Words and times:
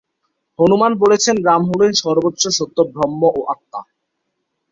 হনুমান 0.59 0.91
বলছেন, 1.01 1.35
রাম 1.47 1.61
হলেন 1.69 1.91
সর্বোচ্চ 2.01 2.43
সত্য 2.57 2.77
ব্রহ্ম 2.93 3.21
ও 3.29 3.39
আত্মা। 3.53 3.79